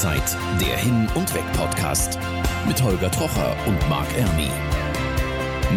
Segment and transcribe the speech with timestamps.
[0.00, 2.18] Rauszeit, der Hin- und Weg-Podcast.
[2.66, 4.48] Mit Holger Trocher und Marc Ermi.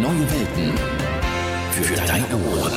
[0.01, 0.77] Neue Welten
[1.71, 2.71] für deine Ohren.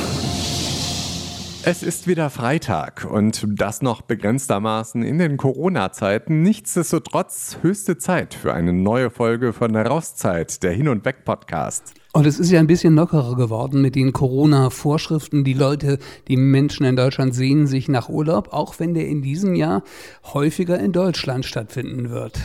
[1.63, 6.41] Es ist wieder Freitag und das noch begrenztermaßen in den Corona-Zeiten.
[6.41, 11.93] Nichtsdestotrotz höchste Zeit für eine neue Folge von der Rauszeit, der Hin- und Weg-Podcast.
[12.17, 15.43] Und es ist ja ein bisschen lockerer geworden mit den Corona-Vorschriften.
[15.43, 19.53] Die Leute, die Menschen in Deutschland sehnen sich nach Urlaub, auch wenn der in diesem
[19.53, 19.83] Jahr
[20.33, 22.39] häufiger in Deutschland stattfinden wird.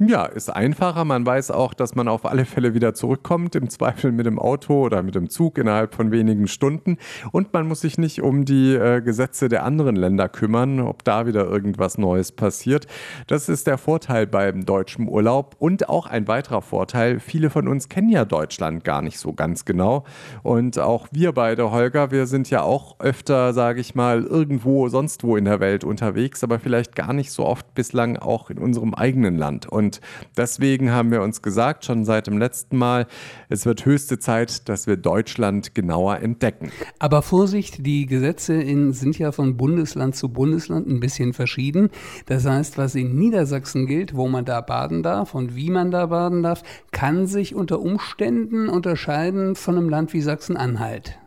[0.00, 1.04] Ja, ist einfacher.
[1.04, 4.86] Man weiß auch, dass man auf alle Fälle wieder zurückkommt, im Zweifel mit dem Auto
[4.86, 6.98] oder mit dem Zug innerhalb von wenigen Stunden.
[7.30, 11.28] Und man muss sich nicht um die äh, Gesetze der anderen Länder kümmern, ob da
[11.28, 12.88] wieder irgendwas Neues passiert.
[13.28, 15.54] Das ist der Vorteil beim deutschen Urlaub.
[15.60, 19.64] Und auch ein weiterer Vorteil, viele von uns kennen ja Deutschland gar nicht so ganz
[19.64, 20.02] genau.
[20.42, 25.22] Und auch wir beide, Holger, wir sind ja auch öfter, sage ich mal, irgendwo sonst
[25.22, 28.92] wo in der Welt unterwegs, aber vielleicht gar nicht so oft bislang auch in unserem
[28.92, 29.66] eigenen Land.
[29.66, 30.00] Und und
[30.36, 33.06] deswegen haben wir uns gesagt, schon seit dem letzten Mal,
[33.48, 36.70] es wird höchste Zeit, dass wir Deutschland genauer entdecken.
[36.98, 41.90] Aber Vorsicht, die Gesetze in, sind ja von Bundesland zu Bundesland ein bisschen verschieden.
[42.26, 46.06] Das heißt, was in Niedersachsen gilt, wo man da baden darf und wie man da
[46.06, 51.18] baden darf, kann sich unter Umständen unterscheiden von einem Land wie Sachsen-Anhalt.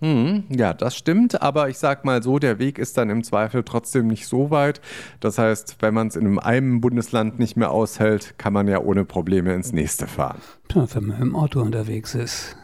[0.00, 3.62] Hm, ja, das stimmt, aber ich sag mal so, der Weg ist dann im Zweifel
[3.62, 4.80] trotzdem nicht so weit.
[5.20, 9.04] Das heißt, wenn man es in einem Bundesland nicht mehr aushält, kann man ja ohne
[9.04, 10.40] Probleme ins nächste fahren.
[10.68, 12.56] Tja, wenn man im Auto unterwegs ist.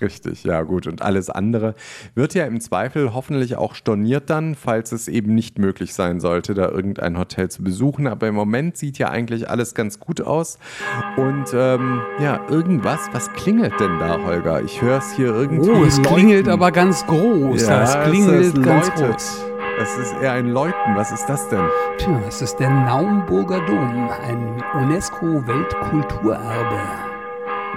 [0.00, 0.86] Richtig, ja gut.
[0.86, 1.74] Und alles andere
[2.14, 6.52] wird ja im Zweifel hoffentlich auch storniert dann, falls es eben nicht möglich sein sollte,
[6.54, 8.06] da irgendein Hotel zu besuchen.
[8.06, 10.58] Aber im Moment sieht ja eigentlich alles ganz gut aus.
[11.16, 14.62] Und ähm, ja, irgendwas, was klingelt denn da, Holger?
[14.62, 15.70] Ich höre es hier irgendwie.
[15.70, 17.62] Oh, es klingelt aber ganz groß.
[17.62, 19.12] Ja, das klingelt es ganz läutet.
[19.12, 19.44] groß.
[19.78, 20.94] Es ist eher ein Läuten.
[20.94, 21.66] Was ist das denn?
[21.98, 27.05] Tja, es ist der Naumburger Dom, ein UNESCO-Weltkulturerbe.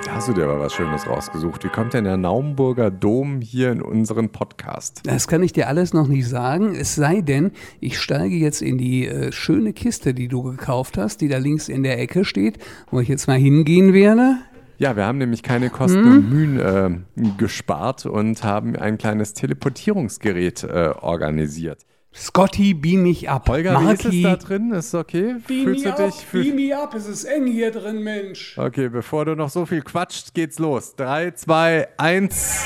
[0.05, 1.63] Da hast du dir aber was Schönes rausgesucht.
[1.65, 5.01] Wie kommt denn der Naumburger Dom hier in unseren Podcast?
[5.03, 7.51] Das kann ich dir alles noch nicht sagen, es sei denn,
[7.81, 11.67] ich steige jetzt in die äh, schöne Kiste, die du gekauft hast, die da links
[11.67, 12.59] in der Ecke steht,
[12.91, 14.37] wo ich jetzt mal hingehen werde.
[14.77, 20.63] Ja, wir haben nämlich keine Kosten und Mühen äh, gespart und haben ein kleines Teleportierungsgerät
[20.63, 21.85] äh, organisiert.
[22.13, 23.47] Scotty, beam mich ab.
[23.47, 24.71] Holger, wie ist es da drin?
[24.71, 25.35] Ist okay?
[25.45, 26.15] Fühlst du dich?
[26.15, 28.57] Fühl mich ab, es ist eng hier drin, Mensch.
[28.57, 30.95] okay, bevor du noch so viel quatscht, geht's los.
[30.95, 32.65] Drei, zwei, eins.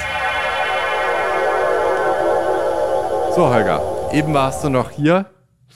[3.36, 5.26] So, Holger, eben warst du noch hier.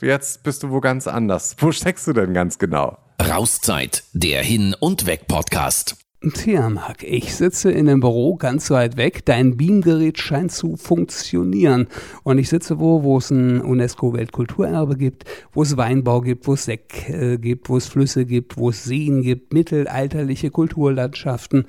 [0.00, 1.56] Jetzt bist du wo ganz anders.
[1.58, 2.98] Wo steckst du denn ganz genau?
[3.20, 5.96] Rauszeit, der Hin- und Weg-Podcast.
[6.20, 9.24] Tja, Marc, ich sitze in einem Büro ganz weit weg.
[9.24, 11.86] Dein Beamgerät scheint zu funktionieren.
[12.24, 16.64] Und ich sitze wo, wo es ein UNESCO-Weltkulturerbe gibt, wo es Weinbau gibt, wo es
[16.64, 21.66] Sekt äh, gibt, wo es Flüsse gibt, wo es Seen gibt, mittelalterliche Kulturlandschaften,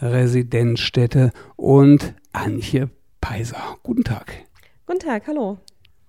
[0.00, 2.88] Residenzstädte und Antje
[3.20, 3.76] Peiser.
[3.82, 4.32] Guten Tag.
[4.86, 5.58] Guten Tag, hallo.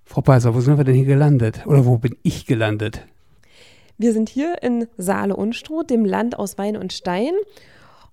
[0.06, 1.66] Frau Peiser, wo sind wir denn hier gelandet?
[1.66, 3.06] Oder wo bin ich gelandet?
[3.97, 7.34] Wir sind hier in Saale-Unstrut, dem Land aus Wein und Stein.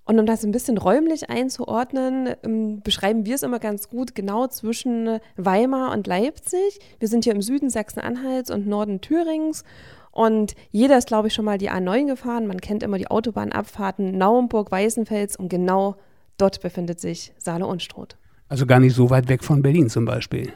[0.08, 4.46] Und um das ein bisschen räumlich einzuordnen, ähm, beschreiben wir es immer ganz gut, genau
[4.46, 6.78] zwischen Weimar und Leipzig.
[6.98, 9.64] Wir sind hier im Süden Sachsen-Anhalts und Norden Thürings.
[10.10, 12.46] Und jeder ist, glaube ich, schon mal die A9 gefahren.
[12.46, 15.96] Man kennt immer die Autobahnabfahrten Naumburg, Weißenfels und genau
[16.38, 18.16] dort befindet sich Saale-Unstrut.
[18.48, 20.54] Also gar nicht so weit weg von Berlin zum Beispiel.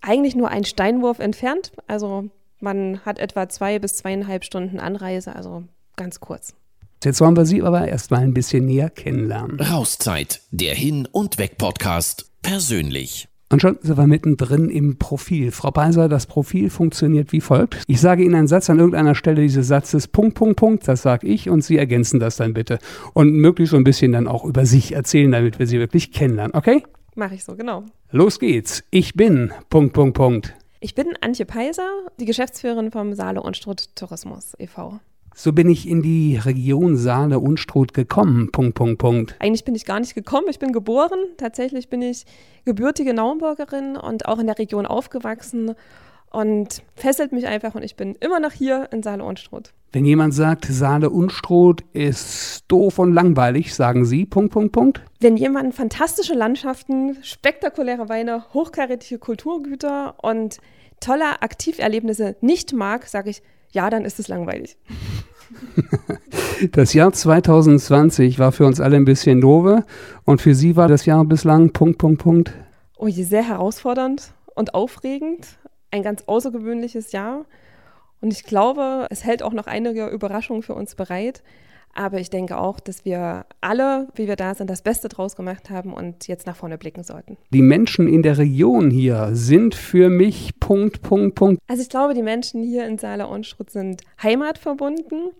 [0.00, 1.72] Eigentlich nur ein Steinwurf entfernt.
[1.86, 2.30] Also
[2.60, 5.64] man hat etwa zwei bis zweieinhalb Stunden Anreise, also
[5.96, 6.54] ganz kurz.
[7.06, 9.60] Jetzt wollen wir Sie aber erstmal ein bisschen näher kennenlernen.
[9.60, 12.32] Rauszeit, der Hin- und Weg-Podcast.
[12.42, 13.28] Persönlich.
[13.48, 15.52] Und schon sind wir mittendrin im Profil.
[15.52, 17.84] Frau Peiser, das Profil funktioniert wie folgt.
[17.86, 21.28] Ich sage Ihnen einen Satz an irgendeiner Stelle dieses Satzes, Punkt, Punkt, Punkt, das sage
[21.28, 22.80] ich und Sie ergänzen das dann bitte.
[23.14, 26.56] Und möglichst so ein bisschen dann auch über sich erzählen, damit wir Sie wirklich kennenlernen,
[26.56, 26.82] okay?
[27.14, 27.84] Mache ich so, genau.
[28.10, 28.82] Los geht's.
[28.90, 30.54] Ich bin, Punkt, Punkt, Punkt.
[30.80, 31.88] Ich bin Antje Peiser,
[32.18, 34.98] die Geschäftsführerin vom Saale Unstrut Tourismus e.V.
[35.38, 39.36] So bin ich in die Region Saale-Unstrut gekommen, Punkt, Punkt, Punkt.
[39.38, 41.18] Eigentlich bin ich gar nicht gekommen, ich bin geboren.
[41.36, 42.24] Tatsächlich bin ich
[42.64, 45.74] gebürtige Naumburgerin und auch in der Region aufgewachsen
[46.30, 49.74] und fesselt mich einfach und ich bin immer noch hier in Saale Unstrut.
[49.92, 55.02] Wenn jemand sagt, Saale-Unstrut ist doof und langweilig, sagen Sie, Punkt, Punkt, Punkt.
[55.20, 60.60] Wenn jemand fantastische Landschaften, spektakuläre Weine, hochkarätige Kulturgüter und
[60.98, 63.42] tolle Aktiverlebnisse nicht mag, sage ich,
[63.76, 64.76] ja, dann ist es langweilig.
[66.72, 69.84] Das Jahr 2020 war für uns alle ein bisschen doofe
[70.24, 72.52] und für Sie war das Jahr bislang Punkt, Punkt, Punkt.
[72.96, 75.46] Oh je, sehr herausfordernd und aufregend.
[75.90, 77.44] Ein ganz außergewöhnliches Jahr.
[78.22, 81.42] Und ich glaube, es hält auch noch einige Überraschungen für uns bereit.
[81.96, 85.70] Aber ich denke auch, dass wir alle, wie wir da sind, das Beste draus gemacht
[85.70, 87.38] haben und jetzt nach vorne blicken sollten.
[87.50, 91.62] Die Menschen in der Region hier sind für mich Punkt, Punkt, Punkt.
[91.66, 95.30] Also ich glaube, die Menschen hier in Saale-Unstrut sind heimatverbunden.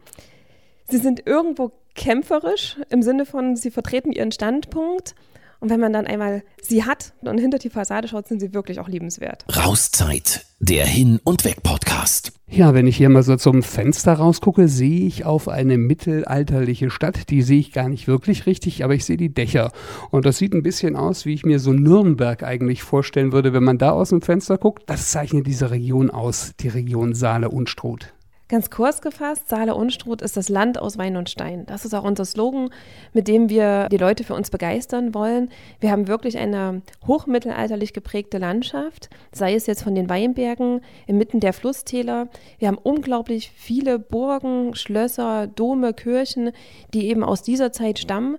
[0.88, 5.14] Sie sind irgendwo kämpferisch im Sinne von, sie vertreten ihren Standpunkt.
[5.60, 8.80] Und wenn man dann einmal sie hat und hinter die Fassade schaut, sind sie wirklich
[8.80, 9.44] auch liebenswert.
[9.54, 12.32] Rauszeit, der Hin- und Weg-Podcast.
[12.56, 17.28] Ja, wenn ich hier mal so zum Fenster rausgucke, sehe ich auf eine mittelalterliche Stadt.
[17.28, 19.72] Die sehe ich gar nicht wirklich richtig, aber ich sehe die Dächer.
[20.10, 23.62] Und das sieht ein bisschen aus, wie ich mir so Nürnberg eigentlich vorstellen würde, wenn
[23.62, 24.84] man da aus dem Fenster guckt.
[24.86, 28.14] Das zeichnet diese Region aus, die Region Saale-Unstrut.
[28.48, 31.66] Ganz kurz gefasst, Saale-Unstrut ist das Land aus Wein und Stein.
[31.66, 32.70] Das ist auch unser Slogan,
[33.12, 35.50] mit dem wir die Leute für uns begeistern wollen.
[35.80, 41.54] Wir haben wirklich eine hochmittelalterlich geprägte Landschaft, sei es jetzt von den Weinbergen inmitten der
[41.54, 42.28] Flusstäler.
[42.60, 46.52] Wir haben unglaublich viele Burgen, Schlösser, Dome, Kirchen,
[46.94, 48.36] die eben aus dieser Zeit stammen,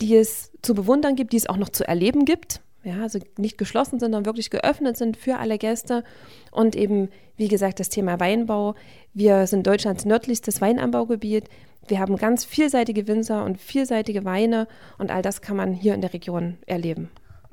[0.00, 3.58] die es zu bewundern gibt, die es auch noch zu erleben gibt ja, also nicht
[3.58, 6.04] geschlossen, sondern wirklich geöffnet sind für alle Gäste.
[6.50, 8.74] Und eben, wie gesagt, das Thema Weinbau.
[9.12, 11.48] Wir sind Deutschlands nördlichstes Weinanbaugebiet.
[11.88, 14.66] Wir haben ganz vielseitige Winzer und vielseitige Weine
[14.98, 17.10] und all das kann man hier in der Region erleben.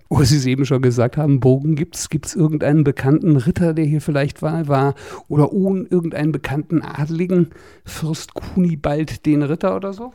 [0.10, 2.10] Wo Sie es eben schon gesagt haben, Bogen gibt es.
[2.10, 4.96] Gibt es irgendeinen bekannten Ritter, der hier vielleicht war, war
[5.30, 7.52] oder ohne irgendeinen bekannten Adligen,
[7.86, 10.12] Fürst Kunibald den Ritter oder so?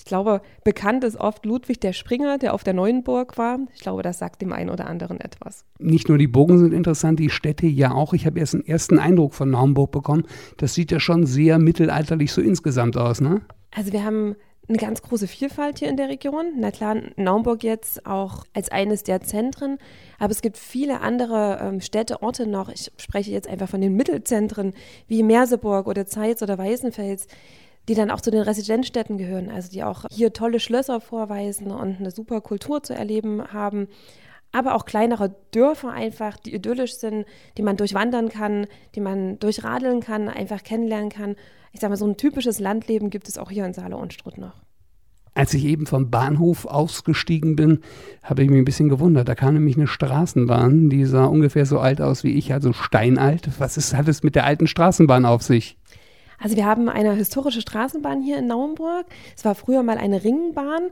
[0.00, 3.58] Ich glaube, bekannt ist oft Ludwig der Springer, der auf der Neuenburg war.
[3.74, 5.66] Ich glaube, das sagt dem einen oder anderen etwas.
[5.78, 8.14] Nicht nur die Burgen sind interessant, die Städte ja auch.
[8.14, 10.24] Ich habe erst einen ersten Eindruck von Naumburg bekommen.
[10.56, 13.42] Das sieht ja schon sehr mittelalterlich so insgesamt aus, ne?
[13.72, 14.36] Also wir haben
[14.70, 16.54] eine ganz große Vielfalt hier in der Region.
[16.56, 19.76] Na klar, Naumburg jetzt auch als eines der Zentren,
[20.18, 22.70] aber es gibt viele andere ähm, Städte, Orte noch.
[22.70, 24.72] Ich spreche jetzt einfach von den Mittelzentren
[25.08, 27.26] wie Merseburg oder Zeitz oder Weißenfels,
[27.88, 31.98] die dann auch zu den Residenzstädten gehören, also die auch hier tolle Schlösser vorweisen und
[31.98, 33.88] eine super Kultur zu erleben haben.
[34.52, 37.24] Aber auch kleinere Dörfer einfach, die idyllisch sind,
[37.56, 41.36] die man durchwandern kann, die man durchradeln kann, einfach kennenlernen kann.
[41.72, 44.38] Ich sage mal, so ein typisches Landleben gibt es auch hier in Saale und Strutt
[44.38, 44.60] noch.
[45.34, 47.80] Als ich eben vom Bahnhof ausgestiegen bin,
[48.24, 49.28] habe ich mich ein bisschen gewundert.
[49.28, 53.48] Da kam nämlich eine Straßenbahn, die sah ungefähr so alt aus wie ich, also steinalt.
[53.58, 55.78] Was ist, hat es mit der alten Straßenbahn auf sich?
[56.40, 59.06] Also wir haben eine historische Straßenbahn hier in Naumburg.
[59.36, 60.90] Es war früher mal eine Ringbahn.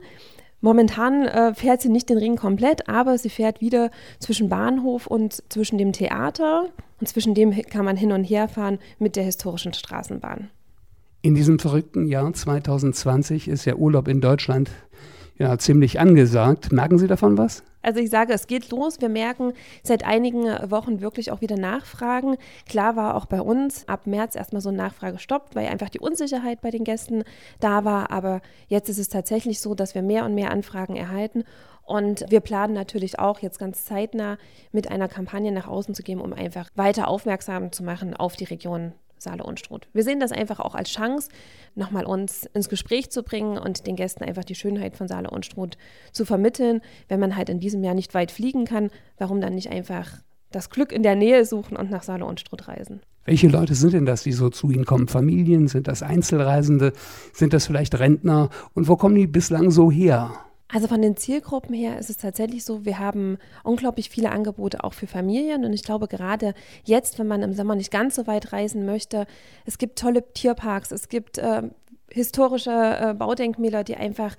[0.61, 5.41] Momentan äh, fährt sie nicht den Ring komplett, aber sie fährt wieder zwischen Bahnhof und
[5.49, 6.69] zwischen dem Theater.
[6.99, 10.49] Und zwischen dem kann man hin und her fahren mit der historischen Straßenbahn.
[11.21, 14.69] In diesem verrückten Jahr 2020 ist ja Urlaub in Deutschland
[15.39, 16.71] ja ziemlich angesagt.
[16.71, 17.63] Merken Sie davon was?
[17.81, 18.99] Also ich sage, es geht los.
[18.99, 19.53] Wir merken
[19.83, 22.35] seit einigen Wochen wirklich auch wieder Nachfragen.
[22.67, 26.61] Klar war auch bei uns ab März erstmal so ein Nachfragestopp, weil einfach die Unsicherheit
[26.61, 27.23] bei den Gästen
[27.61, 28.11] da war.
[28.11, 31.45] Aber jetzt ist es tatsächlich so, dass wir mehr und mehr Anfragen erhalten.
[31.85, 34.37] Und wir planen natürlich auch jetzt ganz zeitnah
[34.71, 38.43] mit einer Kampagne nach außen zu gehen, um einfach weiter aufmerksam zu machen auf die
[38.43, 39.87] Region Saale Unstrut.
[39.93, 41.29] Wir sehen das einfach auch als Chance,
[41.75, 45.77] nochmal uns ins Gespräch zu bringen und den Gästen einfach die Schönheit von Saale Unstrut
[46.11, 46.81] zu vermitteln.
[47.07, 50.21] Wenn man halt in diesem Jahr nicht weit fliegen kann, warum dann nicht einfach
[50.51, 53.01] das Glück in der Nähe suchen und nach Saale Unstrut reisen?
[53.25, 55.07] Welche Leute sind denn das, die so zu Ihnen kommen?
[55.07, 55.67] Familien?
[55.67, 56.93] Sind das Einzelreisende?
[57.33, 58.49] Sind das vielleicht Rentner?
[58.73, 60.31] Und wo kommen die bislang so her?
[60.71, 64.93] Also von den Zielgruppen her ist es tatsächlich so, wir haben unglaublich viele Angebote auch
[64.93, 68.53] für Familien und ich glaube gerade jetzt, wenn man im Sommer nicht ganz so weit
[68.53, 69.25] reisen möchte,
[69.65, 71.63] es gibt tolle Tierparks, es gibt äh,
[72.11, 74.35] historische äh, Baudenkmäler, die einfach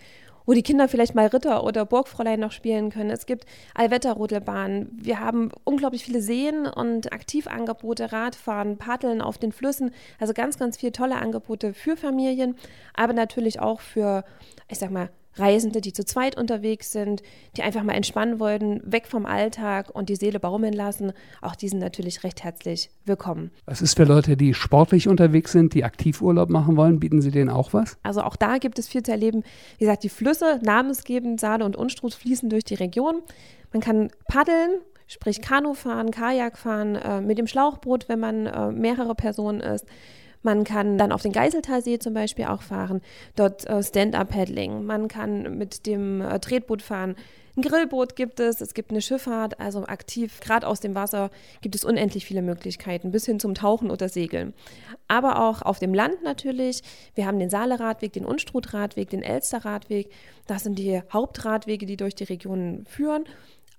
[0.46, 3.10] wo die Kinder vielleicht mal Ritter oder Burgfräulein noch spielen können.
[3.10, 3.44] Es gibt
[3.74, 4.90] Allwetterrodelbahnen.
[5.00, 9.92] Wir haben unglaublich viele Seen und Aktivangebote, Radfahren, Paddeln auf den Flüssen.
[10.18, 12.56] Also ganz, ganz viele tolle Angebote für Familien,
[12.94, 14.24] aber natürlich auch für,
[14.68, 15.10] ich sag mal,
[15.40, 17.22] Reisende, die zu zweit unterwegs sind,
[17.56, 21.68] die einfach mal entspannen wollten, weg vom Alltag und die Seele baumeln lassen, auch die
[21.68, 23.50] sind natürlich recht herzlich willkommen.
[23.66, 27.00] Was ist für Leute, die sportlich unterwegs sind, die Aktivurlaub machen wollen?
[27.00, 27.98] Bieten Sie denen auch was?
[28.02, 29.42] Also auch da gibt es viel zu erleben.
[29.78, 33.22] Wie gesagt, die Flüsse, namensgebend Saale und Unstrut, fließen durch die Region.
[33.72, 38.70] Man kann paddeln, sprich Kanu fahren, Kajak fahren, äh, mit dem Schlauchboot, wenn man äh,
[38.72, 39.86] mehrere Personen ist.
[40.42, 43.02] Man kann dann auf den Geiseltalsee zum Beispiel auch fahren,
[43.36, 44.84] dort äh, Stand-up-Paddling.
[44.84, 47.16] Man kann mit dem äh, Tretboot fahren.
[47.56, 51.30] Ein Grillboot gibt es, es gibt eine Schifffahrt, also aktiv, gerade aus dem Wasser
[51.60, 54.54] gibt es unendlich viele Möglichkeiten, bis hin zum Tauchen oder Segeln.
[55.08, 56.82] Aber auch auf dem Land natürlich.
[57.14, 60.10] Wir haben den Saale-Radweg, den Unstrut-Radweg, den Elster-Radweg.
[60.46, 63.24] Das sind die Hauptradwege, die durch die Region führen.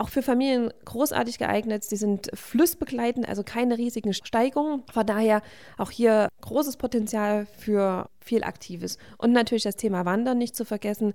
[0.02, 1.84] Auch für Familien großartig geeignet.
[1.84, 4.84] Sie sind flussbegleitend, also keine riesigen Steigungen.
[4.92, 5.44] Von daher
[5.78, 8.98] auch hier großes Potenzial für viel Aktives.
[9.20, 11.14] Und natürlich das Thema Wandern nicht zu vergessen.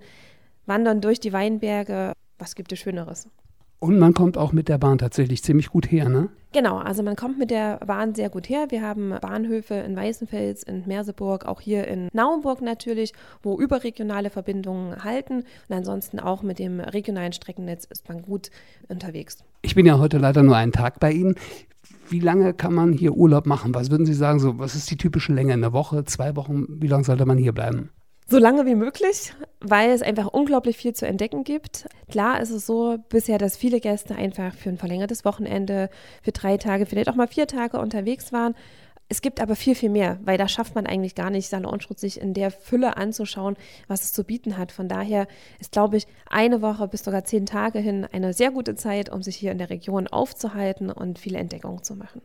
[0.65, 3.27] Wandern durch die Weinberge, was gibt es Schöneres?
[3.79, 6.29] Und man kommt auch mit der Bahn tatsächlich ziemlich gut her, ne?
[6.53, 8.67] Genau, also man kommt mit der Bahn sehr gut her.
[8.69, 15.03] Wir haben Bahnhöfe in Weißenfels, in Merseburg, auch hier in Naumburg natürlich, wo überregionale Verbindungen
[15.03, 15.43] halten.
[15.69, 18.49] Und ansonsten auch mit dem regionalen Streckennetz ist man gut
[18.87, 19.37] unterwegs.
[19.61, 21.35] Ich bin ja heute leider nur einen Tag bei Ihnen.
[22.09, 23.75] Wie lange kann man hier Urlaub machen?
[23.75, 25.53] Was würden Sie sagen, so, was ist die typische Länge?
[25.53, 26.65] Eine Woche, zwei Wochen?
[26.81, 27.89] Wie lange sollte man hier bleiben?
[28.29, 31.87] So lange wie möglich, weil es einfach unglaublich viel zu entdecken gibt.
[32.09, 35.89] Klar ist es so bisher, dass viele Gäste einfach für ein verlängertes Wochenende,
[36.21, 38.53] für drei Tage, vielleicht auch mal vier Tage unterwegs waren.
[39.07, 41.97] Es gibt aber viel, viel mehr, weil da schafft man eigentlich gar nicht, Saale Unstrut
[41.97, 43.55] sich in der Fülle anzuschauen,
[43.87, 44.73] was es zu bieten hat.
[44.73, 45.27] Von daher
[45.61, 49.23] ist, glaube ich, eine Woche bis sogar zehn Tage hin eine sehr gute Zeit, um
[49.23, 52.21] sich hier in der Region aufzuhalten und viele Entdeckungen zu machen.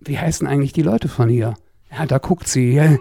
[0.00, 1.54] Wie heißen eigentlich die Leute von hier?
[1.90, 2.98] Ja, da guckt sie.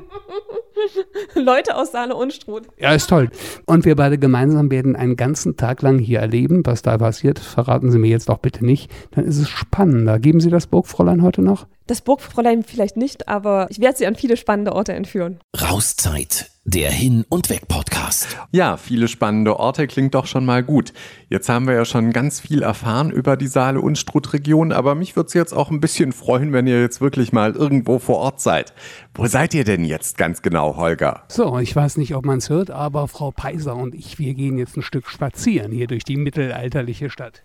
[1.36, 2.64] Leute aus Saale Unstrut.
[2.78, 3.30] Ja, ist toll.
[3.66, 7.40] Und wir beide gemeinsam werden einen ganzen Tag lang hier erleben, was da passiert.
[7.40, 8.92] Verraten Sie mir jetzt auch bitte nicht.
[9.12, 10.20] Dann ist es spannender.
[10.20, 11.68] Geben Sie das Burgfräulein heute noch?
[11.88, 15.40] Das Burgfräulein vielleicht nicht, aber ich werde Sie an viele spannende Orte entführen.
[15.56, 18.38] Rauszeit, der Hin- und Weg-Podcast.
[18.52, 20.94] Ja, viele spannende Orte klingt doch schon mal gut.
[21.30, 25.16] Jetzt haben wir ja schon ganz viel erfahren über die Saale- und Strutt-Region, aber mich
[25.16, 28.42] würde es jetzt auch ein bisschen freuen, wenn ihr jetzt wirklich mal irgendwo vor Ort
[28.42, 28.74] seid.
[29.14, 31.22] Wo seid ihr denn jetzt ganz genau, Holger?
[31.28, 34.58] So, ich weiß nicht, ob man es hört, aber Frau Peiser und ich, wir gehen
[34.58, 37.44] jetzt ein Stück spazieren hier durch die mittelalterliche Stadt.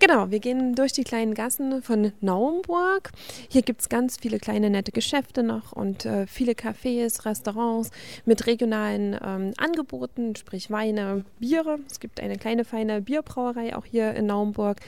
[0.00, 3.12] Genau, wir gehen durch die kleinen Gassen von Naumburg.
[3.48, 7.90] Hier gibt es ganz viele kleine nette Geschäfte noch und äh, viele Cafés, Restaurants
[8.24, 11.78] mit regionalen ähm, Angeboten, sprich Weine, Biere.
[11.88, 14.78] Es gibt eine kleine feine Bierbrauerei auch hier in Naumburg,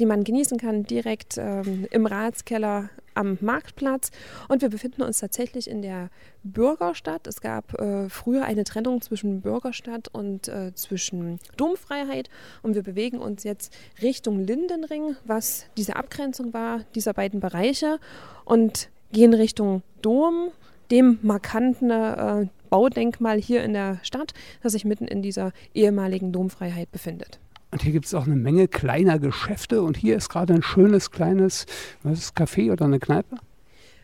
[0.00, 4.10] die man genießen kann direkt ähm, im Ratskeller am Marktplatz.
[4.48, 6.10] Und wir befinden uns tatsächlich in der
[6.42, 7.26] Bürgerstadt.
[7.26, 12.28] Es gab äh, früher eine Trennung zwischen Bürgerstadt und äh, zwischen Domfreiheit.
[12.62, 17.98] Und wir bewegen uns jetzt Richtung Lindenring, was diese Abgrenzung war dieser beiden Bereiche.
[18.44, 20.50] Und gehen Richtung Dom,
[20.90, 26.90] dem markanten äh, Baudenkmal hier in der Stadt, das sich mitten in dieser ehemaligen Domfreiheit
[26.90, 27.38] befindet.
[27.76, 29.82] Und hier gibt es auch eine Menge kleiner Geschäfte.
[29.82, 31.66] Und hier ist gerade ein schönes kleines
[32.02, 33.36] was ist, Café oder eine Kneipe.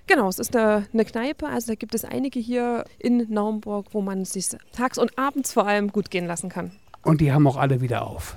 [0.06, 1.46] Genau, es ist eine, eine, Kneipe.
[1.46, 5.66] Also da gibt es einige hier in Naumburg, wo man sich tags und abends vor
[5.66, 6.72] allem gut gehen lassen kann.
[7.02, 8.36] Und die haben auch alle wieder auf.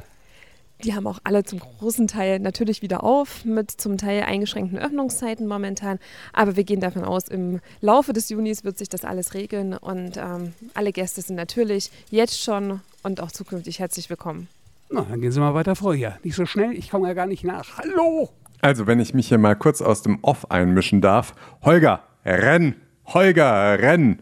[0.85, 5.47] Die haben auch alle zum großen Teil natürlich wieder auf, mit zum Teil eingeschränkten Öffnungszeiten
[5.47, 5.99] momentan.
[6.31, 10.15] Aber wir gehen davon aus, im Laufe des Junis wird sich das alles regeln und
[10.15, 14.47] ähm, alle Gäste sind natürlich jetzt schon und auch zukünftig herzlich willkommen.
[14.89, 16.17] Na, dann gehen Sie mal weiter vor hier.
[16.23, 17.77] Nicht so schnell, ich komme ja gar nicht nach.
[17.77, 18.29] Hallo!
[18.61, 21.33] Also, wenn ich mich hier mal kurz aus dem Off einmischen darf.
[21.63, 22.75] Holger, renn!
[23.05, 24.19] Holger, renn!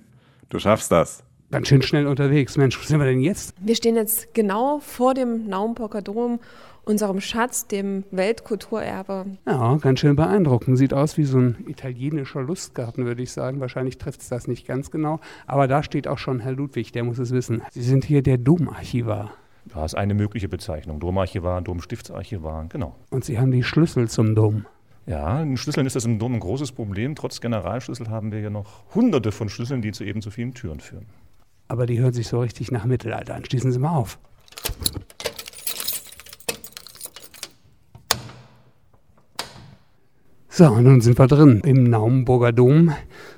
[0.50, 1.24] Du schaffst das.
[1.51, 2.58] Ganz schön schnell unterwegs.
[2.58, 3.53] Mensch, wo sind wir denn jetzt?
[3.60, 6.39] Wir stehen jetzt genau vor dem Naumburger Dom,
[6.84, 9.25] unserem Schatz, dem Weltkulturerbe.
[9.46, 10.77] Ja, ganz schön beeindruckend.
[10.77, 13.60] Sieht aus wie so ein italienischer Lustgarten, würde ich sagen.
[13.60, 15.20] Wahrscheinlich trifft es das nicht ganz genau.
[15.46, 17.62] Aber da steht auch schon Herr Ludwig, der muss es wissen.
[17.72, 19.32] Sie sind hier der Domarchivar.
[19.65, 21.00] Da ist eine mögliche Bezeichnung.
[21.00, 22.96] Domarchivar, Domstiftsarchivar, genau.
[23.10, 24.65] Und Sie haben die Schlüssel zum Dom.
[25.05, 27.15] Ja, in Schlüsseln ist das im Dom ein großes Problem.
[27.15, 31.05] Trotz Generalschlüssel haben wir hier noch hunderte von Schlüsseln, die zu ebenso vielen Türen führen.
[31.67, 33.46] Aber die hören sich so richtig nach Mittelalter an.
[33.46, 34.20] Schließen Sie mal auf.
[40.50, 42.93] So, und nun sind wir drin im Naumburger Dom.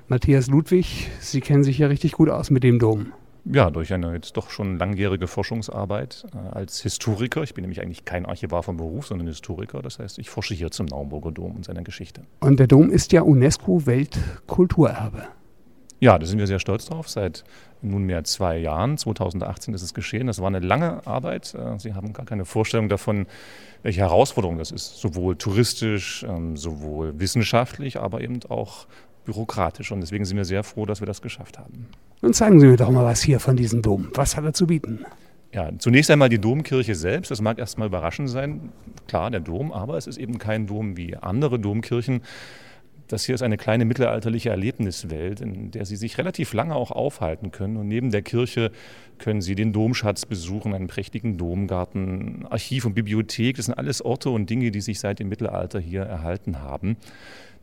[0.07, 3.13] Matthias Ludwig, Sie kennen sich ja richtig gut aus mit dem Dom.
[3.51, 7.43] Ja, durch eine jetzt doch schon langjährige Forschungsarbeit äh, als Historiker.
[7.43, 9.83] Ich bin nämlich eigentlich kein Archivar vom Beruf, sondern Historiker.
[9.83, 12.21] Das heißt, ich forsche hier zum Naumburger Dom und seiner Geschichte.
[12.39, 15.27] Und der Dom ist ja UNESCO-Weltkulturerbe.
[15.99, 17.07] Ja, da sind wir sehr stolz drauf.
[17.07, 17.43] Seit
[17.83, 20.25] nunmehr zwei Jahren, 2018 ist es geschehen.
[20.25, 21.53] Das war eine lange Arbeit.
[21.53, 23.27] Äh, Sie haben gar keine Vorstellung davon,
[23.83, 24.97] welche Herausforderung das ist.
[24.97, 28.87] Sowohl touristisch, ähm, sowohl wissenschaftlich, aber eben auch
[29.25, 29.91] bürokratisch.
[29.91, 31.87] Und deswegen sind wir sehr froh, dass wir das geschafft haben.
[32.21, 34.09] Nun zeigen Sie mir doch mal was hier von diesem Dom.
[34.13, 35.05] Was hat er zu bieten?
[35.53, 37.31] Ja, zunächst einmal die Domkirche selbst.
[37.31, 38.71] Das mag erstmal überraschend sein.
[39.07, 42.21] Klar, der Dom, aber es ist eben kein Dom wie andere Domkirchen.
[43.07, 47.51] Das hier ist eine kleine mittelalterliche Erlebniswelt, in der Sie sich relativ lange auch aufhalten
[47.51, 47.77] können.
[47.77, 48.71] Und neben der Kirche
[49.19, 53.57] können Sie den Domschatz besuchen, einen prächtigen Domgarten, Archiv und Bibliothek.
[53.57, 56.97] Das sind alles Orte und Dinge, die sich seit dem Mittelalter hier erhalten haben.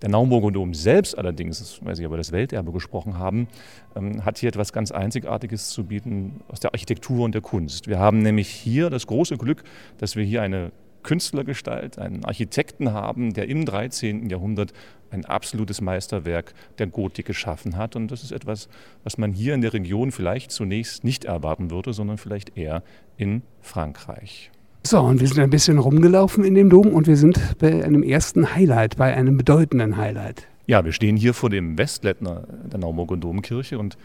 [0.02, 3.46] Der Naumburger Dom selbst allerdings, weil Sie über das Welterbe gesprochen haben,
[3.94, 7.86] ähm, hat hier etwas ganz Einzigartiges zu bieten aus der Architektur und der Kunst.
[7.86, 9.62] Wir haben nämlich hier das große Glück,
[9.98, 14.28] dass wir hier eine Künstlergestalt, einen Architekten haben, der im 13.
[14.28, 14.72] Jahrhundert
[15.10, 17.96] ein absolutes Meisterwerk der Gotik geschaffen hat.
[17.96, 18.68] Und das ist etwas,
[19.04, 22.82] was man hier in der Region vielleicht zunächst nicht erwarten würde, sondern vielleicht eher
[23.16, 24.51] in Frankreich.
[24.84, 28.02] So, und wir sind ein bisschen rumgelaufen in dem Dom und wir sind bei einem
[28.02, 30.48] ersten Highlight, bei einem bedeutenden Highlight.
[30.66, 33.96] Ja, wir stehen hier vor dem Westlettner der Naumburger Domkirche und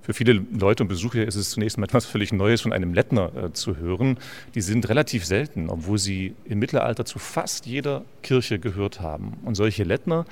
[0.00, 3.30] für viele Leute und Besucher ist es zunächst mal etwas völlig Neues von einem Lettner
[3.36, 4.18] äh, zu hören.
[4.54, 9.34] Die sind relativ selten, obwohl sie im Mittelalter zu fast jeder Kirche gehört haben.
[9.44, 10.24] Und solche Lettner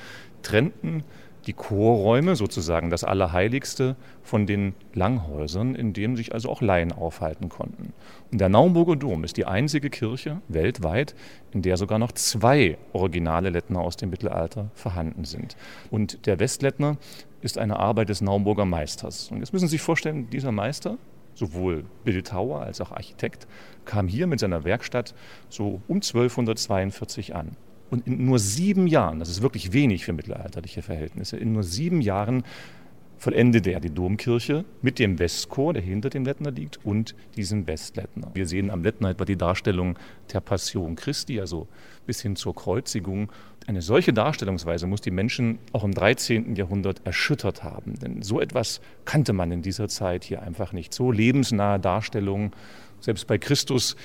[0.42, 1.04] trennten
[1.46, 7.48] die Chorräume, sozusagen das Allerheiligste, von den Langhäusern, in denen sich also auch Laien aufhalten
[7.48, 7.92] konnten.
[8.30, 11.14] Und der Naumburger Dom ist die einzige Kirche weltweit,
[11.52, 15.56] in der sogar noch zwei originale Lettner aus dem Mittelalter vorhanden sind.
[15.90, 16.96] Und der Westlettner
[17.40, 19.30] ist eine Arbeit des Naumburger Meisters.
[19.30, 20.98] Und jetzt müssen Sie sich vorstellen, dieser Meister,
[21.34, 23.46] sowohl Bildhauer als auch Architekt,
[23.84, 25.14] kam hier mit seiner Werkstatt
[25.48, 27.56] so um 1242 an.
[27.90, 32.00] Und in nur sieben Jahren, das ist wirklich wenig für mittelalterliche Verhältnisse, in nur sieben
[32.00, 32.44] Jahren
[33.20, 38.30] vollendete er die Domkirche mit dem Westchor, der hinter dem Lettner liegt, und diesem Westlettner.
[38.32, 39.98] Wir sehen am Lettner etwa die Darstellung
[40.32, 41.68] der Passion Christi, also
[42.06, 43.30] bis hin zur Kreuzigung.
[43.66, 46.56] Eine solche Darstellungsweise muss die Menschen auch im 13.
[46.56, 47.94] Jahrhundert erschüttert haben.
[48.00, 50.94] Denn so etwas kannte man in dieser Zeit hier einfach nicht.
[50.94, 52.52] So lebensnahe Darstellungen,
[53.00, 53.96] selbst bei Christus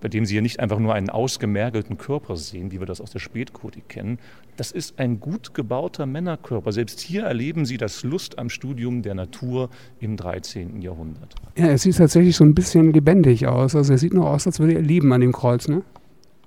[0.00, 3.10] bei dem Sie ja nicht einfach nur einen ausgemergelten Körper sehen, wie wir das aus
[3.10, 4.18] der Spätgotik kennen.
[4.56, 6.72] Das ist ein gut gebauter Männerkörper.
[6.72, 10.80] Selbst hier erleben Sie das Lust am Studium der Natur im 13.
[10.82, 11.34] Jahrhundert.
[11.56, 13.74] Ja, er sieht tatsächlich so ein bisschen lebendig aus.
[13.74, 15.82] Also er sieht nur aus, als würde er lieben an dem Kreuz, ne?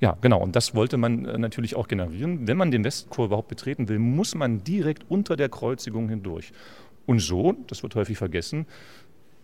[0.02, 0.42] Ja, genau.
[0.42, 2.48] Und das wollte man äh, natürlich auch generieren.
[2.48, 6.54] Wenn man den Westchor überhaupt betreten will, muss man direkt unter der Kreuzigung hindurch.
[7.06, 8.66] Und so, das wird häufig vergessen,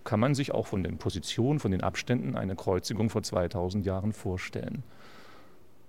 [0.06, 4.14] kann man sich auch von den Positionen, von den Abständen eine Kreuzigung vor 2000 Jahren
[4.14, 4.84] vorstellen.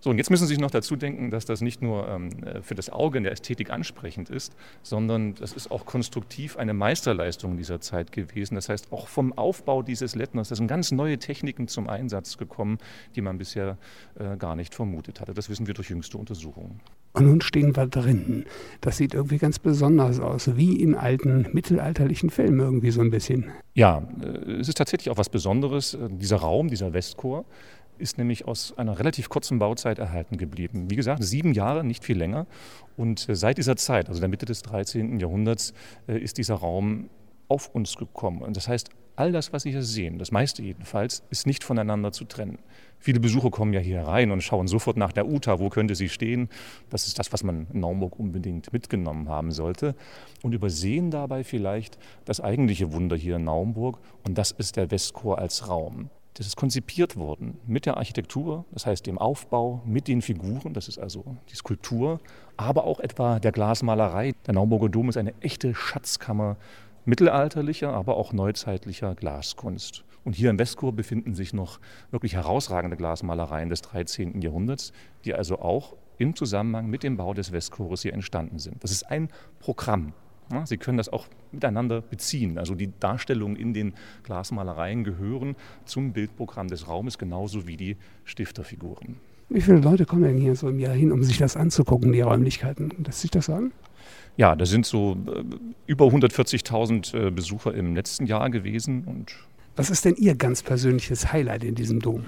[0.00, 2.30] So, und jetzt müssen Sie sich noch dazu denken, dass das nicht nur ähm,
[2.62, 7.56] für das Auge in der Ästhetik ansprechend ist, sondern das ist auch konstruktiv eine Meisterleistung
[7.56, 8.54] dieser Zeit gewesen.
[8.54, 12.78] Das heißt, auch vom Aufbau dieses Lettners, sind ganz neue Techniken zum Einsatz gekommen,
[13.14, 13.78] die man bisher
[14.18, 15.34] äh, gar nicht vermutet hatte.
[15.34, 16.80] Das wissen wir durch jüngste Untersuchungen.
[17.12, 18.44] Und nun stehen wir drin.
[18.82, 23.47] Das sieht irgendwie ganz besonders aus, wie in alten mittelalterlichen Filmen irgendwie so ein bisschen.
[23.75, 25.94] Ja, äh, es ist tatsächlich auch was Besonderes.
[25.94, 27.47] Äh, dieser Raum, dieser Westchor,
[27.99, 30.91] ist nämlich aus einer relativ kurzen Bauzeit erhalten geblieben.
[30.91, 32.47] Wie gesagt, sieben Jahre, nicht viel länger.
[32.97, 35.21] Und äh, seit dieser Zeit, also der Mitte des 13.
[35.21, 35.73] Jahrhunderts,
[36.06, 37.09] ist dieser Raum
[37.49, 38.43] auf uns gekommen.
[38.43, 42.13] Und das heißt, all das, was Sie hier sehen, das meiste jedenfalls, ist nicht voneinander
[42.13, 42.59] zu trennen.
[42.99, 46.09] Viele Besucher kommen ja hier rein und schauen sofort nach der Uta, wo könnte sie
[46.09, 46.49] stehen.
[46.91, 49.95] Das ist das, was man in Naumburg unbedingt mitgenommen haben sollte.
[50.43, 53.99] Und übersehen dabei vielleicht das eigentliche Wunder hier in Naumburg.
[54.25, 56.11] Und das ist der Westchor als Raum.
[56.36, 60.86] Das ist konzipiert worden mit der Architektur, das heißt dem Aufbau, mit den Figuren, das
[60.86, 62.20] ist also die Skulptur,
[62.58, 64.34] aber auch etwa der Glasmalerei.
[64.46, 66.58] Der Naumburger Dom ist eine echte Schatzkammer
[67.06, 70.04] mittelalterlicher, aber auch neuzeitlicher Glaskunst.
[70.25, 74.42] Und hier im Westchor befinden sich noch wirklich herausragende Glasmalereien des 13.
[74.42, 74.92] Jahrhunderts,
[75.25, 78.84] die also auch im Zusammenhang mit dem Bau des Westchores hier entstanden sind.
[78.84, 80.12] Das ist ein Programm.
[80.65, 82.59] Sie können das auch miteinander beziehen.
[82.59, 89.17] Also die Darstellungen in den Glasmalereien gehören zum Bildprogramm des Raumes genauso wie die Stifterfiguren.
[89.49, 92.21] Wie viele Leute kommen denn hier so im Jahr hin, um sich das anzugucken, die
[92.21, 92.93] Räumlichkeiten?
[93.04, 93.73] Lässt sich das sagen?
[94.37, 95.45] Ja, das sind so äh,
[95.87, 99.04] über 140.000 äh, Besucher im letzten Jahr gewesen.
[99.04, 99.32] Und
[99.76, 102.26] Was ist denn Ihr ganz persönliches Highlight in diesem Dom?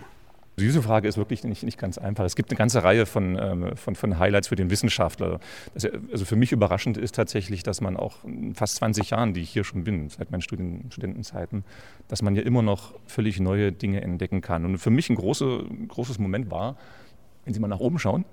[0.58, 2.24] Diese Frage ist wirklich nicht, nicht ganz einfach.
[2.24, 5.40] Es gibt eine ganze Reihe von, ähm, von, von Highlights für den Wissenschaftler.
[5.74, 9.40] Das, also für mich überraschend ist tatsächlich, dass man auch in fast 20 Jahren, die
[9.40, 11.64] ich hier schon bin, seit meinen Studien, Studentenzeiten,
[12.08, 14.64] dass man ja immer noch völlig neue Dinge entdecken kann.
[14.64, 16.76] Und für mich ein große, großes Moment war,
[17.44, 18.24] wenn Sie mal nach oben schauen,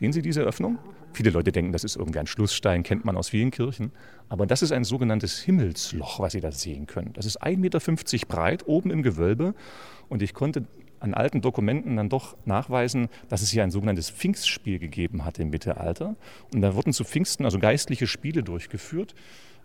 [0.00, 0.78] Sehen Sie diese Öffnung?
[1.12, 3.92] Viele Leute denken, das ist irgendwie ein Schlussstein, kennt man aus vielen Kirchen.
[4.30, 7.12] Aber das ist ein sogenanntes Himmelsloch, was Sie da sehen können.
[7.12, 9.54] Das ist 1,50 Meter breit, oben im Gewölbe.
[10.08, 10.64] Und ich konnte
[11.00, 15.50] an alten Dokumenten dann doch nachweisen, dass es hier ein sogenanntes Pfingstspiel gegeben hat im
[15.50, 16.14] Mittelalter.
[16.54, 19.14] Und da wurden zu Pfingsten also geistliche Spiele durchgeführt.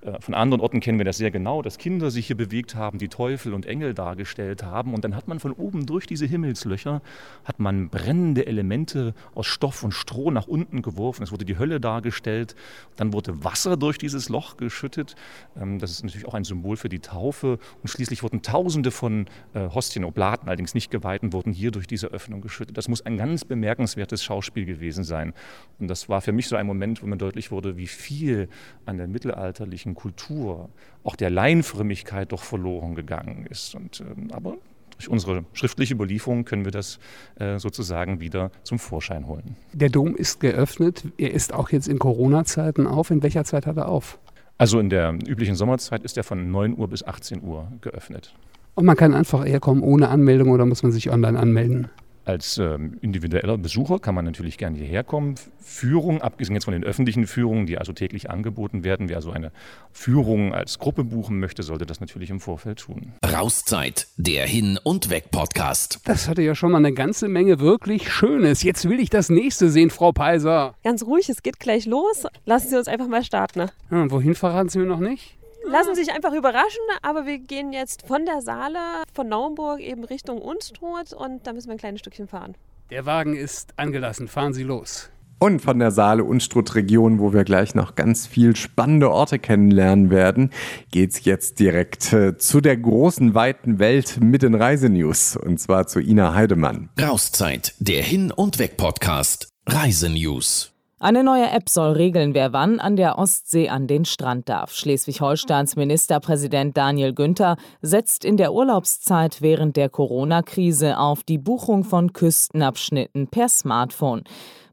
[0.06, 2.98] Äh, von anderen Orten kennen wir das sehr genau, dass Kinder sich hier bewegt haben,
[2.98, 4.94] die Teufel und Engel dargestellt haben.
[4.94, 7.02] Und dann hat man von oben durch diese Himmelslöcher,
[7.44, 11.24] hat man brennende Elemente aus Stoff und Stroh nach unten geworfen.
[11.24, 12.56] Es wurde die Hölle dargestellt.
[12.96, 15.16] Dann wurde Wasser durch dieses Loch geschüttet.
[15.60, 17.60] Ähm, das ist natürlich auch ein Symbol für die Taufe.
[17.82, 22.08] Und schließlich wurden Tausende von äh, Hostien, Oblaten, allerdings nicht geweihten, wurden hier durch diese
[22.08, 22.78] Öffnung geschüttet.
[22.78, 25.34] Das muss ein ganz bemerkenswertes Schauspiel gewesen sein.
[25.80, 28.50] Und das war für mich so ein Moment, wo mir deutlich wurde, wie viel
[28.86, 30.70] an der mittelalterlichen Kultur,
[31.04, 33.76] auch der Leinfrömmigkeit doch verloren gegangen ist.
[33.76, 34.58] Und, ähm, aber
[34.98, 37.00] durch unsere schriftliche Überlieferung können wir das
[37.40, 39.56] äh, sozusagen wieder zum Vorschein holen.
[39.74, 41.06] Der Dom ist geöffnet.
[41.18, 43.12] Er ist auch jetzt in Corona-Zeiten auf.
[43.12, 44.20] In welcher Zeit hat er auf?
[44.58, 48.34] Also in der üblichen Sommerzeit ist er von 9 Uhr bis 18 Uhr geöffnet.
[48.74, 51.90] Und man kann einfach herkommen ohne Anmeldung oder muss man sich online anmelden?
[52.26, 55.36] Als ähm, individueller Besucher kann man natürlich gerne hierher kommen.
[55.60, 59.52] Führung, abgesehen jetzt von den öffentlichen Führungen, die also täglich angeboten werden, wer also eine
[59.92, 63.14] Führung als Gruppe buchen möchte, sollte das natürlich im Vorfeld tun.
[63.24, 66.00] Rauszeit, der Hin- und Weg-Podcast.
[66.06, 68.64] Das hatte ja schon mal eine ganze Menge wirklich Schönes.
[68.64, 70.74] Jetzt will ich das nächste sehen, Frau Peiser.
[70.84, 72.26] Ganz ruhig, es geht gleich los.
[72.46, 73.70] Lassen Sie uns einfach mal starten.
[73.90, 75.38] Hm, wohin verraten Sie mir noch nicht?
[75.68, 78.80] Lassen Sie sich einfach überraschen, aber wir gehen jetzt von der Saale,
[79.14, 82.56] von Naumburg eben Richtung Unstrut und da müssen wir ein kleines Stückchen fahren.
[82.92, 84.28] Der Wagen ist angelassen.
[84.28, 85.10] Fahren Sie los.
[85.38, 90.52] Und von der Saale-Unstrut-Region, wo wir gleich noch ganz viel spannende Orte kennenlernen werden,
[90.92, 95.36] geht's jetzt direkt äh, zu der großen, weiten Welt mit den Reisenews.
[95.36, 96.90] Und zwar zu Ina Heidemann.
[97.00, 99.50] Rauszeit, der Hin- und Weg-Podcast.
[99.68, 100.75] Reisenews.
[101.06, 104.74] Eine neue App soll regeln, wer wann an der Ostsee an den Strand darf.
[104.74, 112.12] Schleswig-Holsteins Ministerpräsident Daniel Günther setzt in der Urlaubszeit während der Corona-Krise auf die Buchung von
[112.12, 114.24] Küstenabschnitten per Smartphone.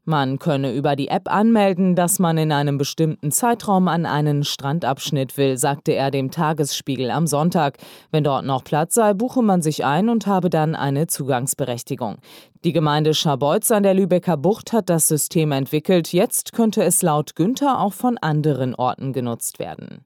[0.05, 5.37] Man könne über die App anmelden, dass man in einem bestimmten Zeitraum an einen Strandabschnitt
[5.37, 7.77] will, sagte er dem Tagesspiegel am Sonntag.
[8.11, 12.17] Wenn dort noch Platz sei, buche man sich ein und habe dann eine Zugangsberechtigung.
[12.65, 16.11] Die Gemeinde Scharbeutz an der Lübecker Bucht hat das System entwickelt.
[16.11, 20.03] Jetzt könnte es laut Günther auch von anderen Orten genutzt werden.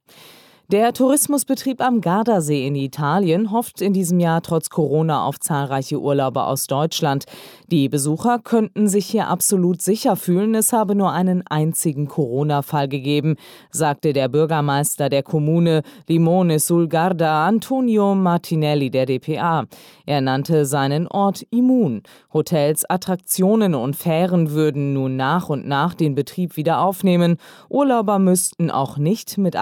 [0.69, 6.45] Der Tourismusbetrieb am Gardasee in Italien hofft in diesem Jahr trotz Corona auf zahlreiche Urlauber
[6.47, 7.23] aus Deutschland.
[7.67, 13.38] Die Besucher könnten sich hier absolut sicher fühlen, es habe nur einen einzigen Corona-Fall gegeben,
[13.71, 19.67] sagte der Bürgermeister der Kommune Limone sul Garda Antonio Martinelli der DPA.
[20.06, 22.03] Er nannte seinen Ort immun.
[22.34, 27.38] Hotels, Attraktionen und Fähren würden nun nach und nach den Betrieb wieder aufnehmen.
[27.69, 29.56] Urlauber müssten auch nicht mit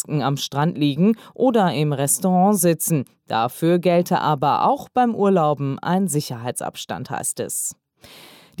[0.00, 3.04] Atemschutzmasken am Strand liegen oder im Restaurant sitzen.
[3.26, 7.74] Dafür gelte aber auch beim Urlauben ein Sicherheitsabstand, heißt es.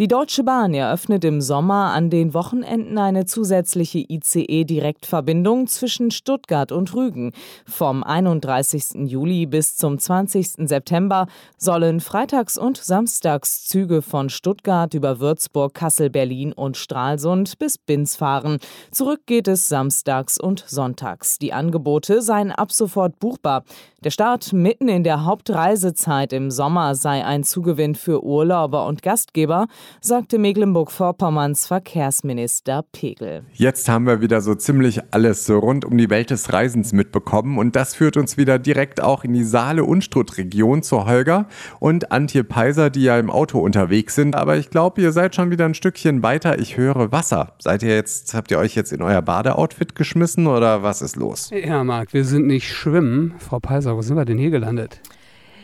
[0.00, 6.94] Die Deutsche Bahn eröffnet im Sommer an den Wochenenden eine zusätzliche ICE-Direktverbindung zwischen Stuttgart und
[6.94, 7.32] Rügen.
[7.66, 9.10] Vom 31.
[9.10, 10.66] Juli bis zum 20.
[10.66, 11.26] September
[11.58, 18.56] sollen Freitags- und Samstagszüge von Stuttgart über Würzburg, Kassel, Berlin und Stralsund bis Binz fahren.
[18.92, 21.38] Zurück geht es samstags und sonntags.
[21.38, 23.64] Die Angebote seien ab sofort buchbar.
[24.02, 29.66] Der Start mitten in der Hauptreisezeit im Sommer sei ein Zugewinn für Urlauber und Gastgeber
[30.00, 33.44] sagte Mecklenburg-Vorpommerns Verkehrsminister Pegel.
[33.52, 37.76] Jetzt haben wir wieder so ziemlich alles rund um die Welt des Reisens mitbekommen und
[37.76, 41.46] das führt uns wieder direkt auch in die Saale-Unstrut-Region zu Holger
[41.78, 44.36] und Antje Peiser, die ja im Auto unterwegs sind.
[44.36, 46.58] Aber ich glaube, ihr seid schon wieder ein Stückchen weiter.
[46.58, 47.54] Ich höre Wasser.
[47.58, 51.50] Seid ihr jetzt, habt ihr euch jetzt in euer Badeoutfit geschmissen oder was ist los?
[51.52, 53.34] Ja, Marc, wir sind nicht schwimmen.
[53.38, 55.00] Frau Peiser, wo sind wir denn hier gelandet?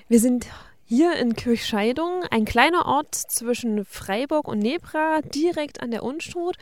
[0.08, 0.46] Wir sind
[0.86, 6.56] hier in Kirchscheidung, ein kleiner Ort zwischen Freiburg und Nebra, direkt an der Unstrut.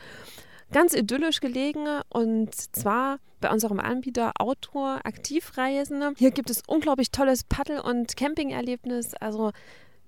[0.71, 6.15] Ganz idyllisch gelegen und zwar bei unserem Anbieter Outdoor Aktivreisen.
[6.17, 9.51] Hier gibt es unglaublich tolles Paddel- und Campingerlebnis, also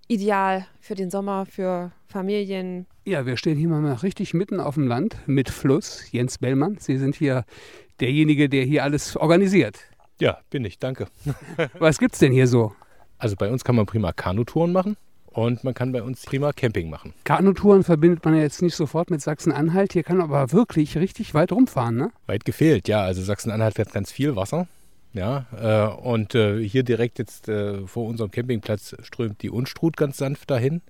[0.07, 2.87] ideal für den Sommer, für Familien.
[3.05, 6.11] Ja, wir stehen hier mal richtig mitten auf dem Land mit Fluss.
[6.11, 7.45] Jens Bellmann, Sie sind hier
[7.99, 9.77] derjenige, der hier alles organisiert.
[10.19, 11.07] Ja, bin ich, danke.
[11.77, 12.73] Was gibt's denn hier so?
[13.17, 16.89] Also bei uns kann man prima Kanutouren machen und man kann bei uns prima Camping
[16.89, 17.13] machen.
[17.23, 19.93] Kanutouren verbindet man ja jetzt nicht sofort mit Sachsen-Anhalt.
[19.93, 22.11] Hier kann aber wirklich richtig weit rumfahren, ne?
[22.25, 23.01] Weit gefehlt, ja.
[23.01, 24.67] Also Sachsen-Anhalt fährt ganz viel Wasser.
[25.13, 30.17] Ja, äh, und äh, hier direkt jetzt äh, vor unserem Campingplatz strömt die Unstrut ganz
[30.17, 30.81] sanft dahin.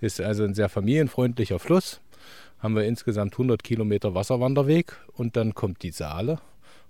[0.00, 2.00] Ist also ein sehr familienfreundlicher Fluss.
[2.58, 6.38] Haben wir insgesamt 100 Kilometer Wasserwanderweg und dann kommt die Saale.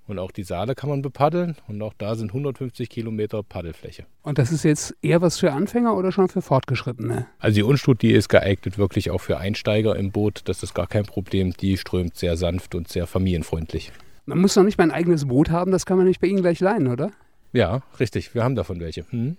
[0.06, 4.06] Und auch die Saale kann man bepaddeln und auch da sind 150 Kilometer Paddelfläche.
[4.22, 7.26] Und das ist jetzt eher was für Anfänger oder schon für Fortgeschrittene?
[7.38, 10.42] Also die Unstrut, die ist geeignet wirklich auch für Einsteiger im Boot.
[10.44, 11.52] Das ist gar kein Problem.
[11.52, 13.92] Die strömt sehr sanft und sehr familienfreundlich.
[14.26, 16.42] Man muss noch nicht mal ein eigenes Boot haben, das kann man nicht bei Ihnen
[16.42, 17.10] gleich leihen, oder?
[17.52, 18.34] Ja, richtig.
[18.34, 19.04] Wir haben davon welche.
[19.10, 19.36] Hm.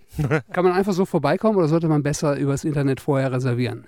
[0.52, 3.86] Kann man einfach so vorbeikommen oder sollte man besser übers Internet vorher reservieren?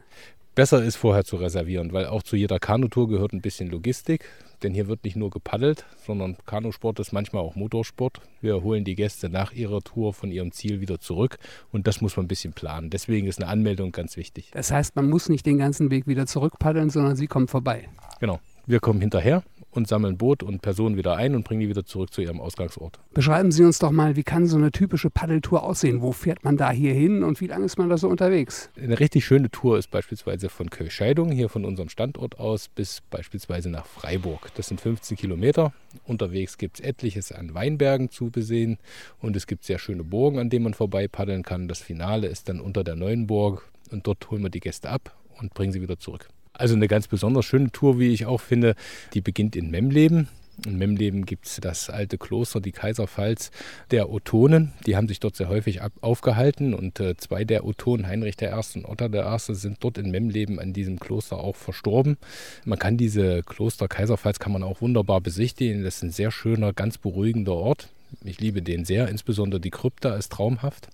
[0.60, 4.26] Besser ist vorher zu reservieren, weil auch zu jeder Kanutour gehört ein bisschen Logistik.
[4.62, 8.20] Denn hier wird nicht nur gepaddelt, sondern Kanusport ist manchmal auch Motorsport.
[8.42, 11.38] Wir holen die Gäste nach ihrer Tour von ihrem Ziel wieder zurück
[11.72, 12.90] und das muss man ein bisschen planen.
[12.90, 14.50] Deswegen ist eine Anmeldung ganz wichtig.
[14.52, 17.88] Das heißt, man muss nicht den ganzen Weg wieder zurückpaddeln, sondern Sie kommen vorbei.
[18.20, 18.38] Genau.
[18.66, 22.12] Wir kommen hinterher und sammeln Boot und Personen wieder ein und bringen die wieder zurück
[22.12, 22.98] zu ihrem Ausgangsort.
[23.14, 26.02] Beschreiben Sie uns doch mal, wie kann so eine typische Paddeltour aussehen?
[26.02, 28.70] Wo fährt man da hier hin und wie lange ist man da so unterwegs?
[28.80, 33.70] Eine richtig schöne Tour ist beispielsweise von Kirchscheidung, hier von unserem Standort aus, bis beispielsweise
[33.70, 34.50] nach Freiburg.
[34.56, 35.72] Das sind 15 Kilometer.
[36.04, 38.78] Unterwegs gibt es etliches an Weinbergen zu besehen
[39.20, 41.68] und es gibt sehr schöne Burgen, an denen man vorbei paddeln kann.
[41.68, 45.54] Das Finale ist dann unter der Neuenburg und dort holen wir die Gäste ab und
[45.54, 46.28] bringen sie wieder zurück.
[46.60, 48.74] Also eine ganz besonders schöne Tour, wie ich auch finde,
[49.14, 50.28] die beginnt in Memleben.
[50.66, 53.50] In Memleben gibt es das alte Kloster, die Kaiserpfalz
[53.90, 54.72] der Ottonen.
[54.86, 58.48] Die haben sich dort sehr häufig aufgehalten und äh, zwei der Ottonen, Heinrich I.
[58.74, 62.18] und Otter I., sind dort in Memleben an diesem Kloster auch verstorben.
[62.66, 65.82] Man kann diese Kloster Kaiserpfalz kann man auch wunderbar besichtigen.
[65.82, 67.88] Das ist ein sehr schöner, ganz beruhigender Ort.
[68.22, 70.88] Ich liebe den sehr, insbesondere die Krypta ist traumhaft.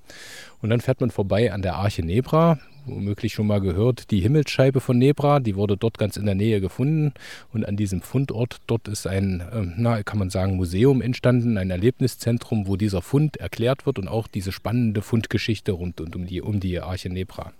[0.63, 4.81] Und dann fährt man vorbei an der Arche Nebra, womöglich schon mal gehört, die Himmelsscheibe
[4.81, 7.13] von Nebra, die wurde dort ganz in der Nähe gefunden.
[7.53, 11.71] Und an diesem Fundort, dort ist ein, ähm, na, kann man sagen, Museum entstanden, ein
[11.71, 16.41] Erlebniszentrum, wo dieser Fund erklärt wird und auch diese spannende Fundgeschichte rund und um die,
[16.41, 17.53] um die Arche Nebra.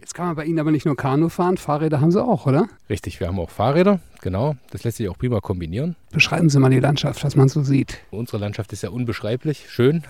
[0.00, 2.68] Jetzt kann man bei Ihnen aber nicht nur Kanu fahren, Fahrräder haben Sie auch, oder?
[2.88, 4.56] Richtig, wir haben auch Fahrräder, genau.
[4.70, 5.96] Das lässt sich auch prima kombinieren.
[6.12, 7.98] Beschreiben Sie mal die Landschaft, was man so sieht.
[8.10, 10.04] Unsere Landschaft ist ja unbeschreiblich, schön.